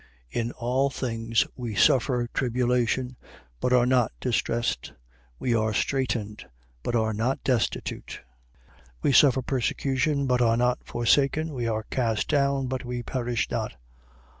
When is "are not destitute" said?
6.95-8.21